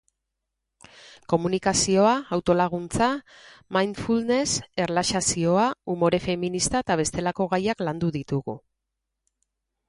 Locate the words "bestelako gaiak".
7.03-7.85